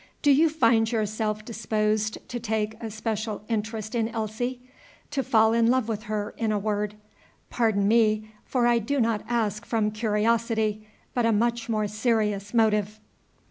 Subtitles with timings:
[0.23, 4.59] Do you find yourself disposed to take a special interest in Elsie,
[5.11, 6.95] to fall in love with her, in a word?
[7.51, 12.99] Pardon me, for I do not ask from curiosity, but a much more serious motive."